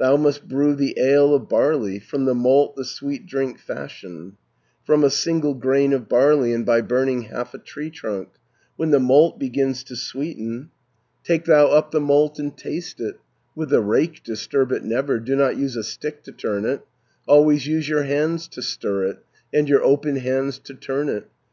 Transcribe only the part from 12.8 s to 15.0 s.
it. 400 With the rake disturb it